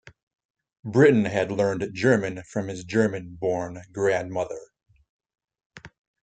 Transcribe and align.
Britton 0.83 1.25
had 1.25 1.51
learned 1.51 1.91
German 1.93 2.41
from 2.41 2.69
his 2.69 2.83
German-born 2.85 3.83
grandmother. 3.91 4.71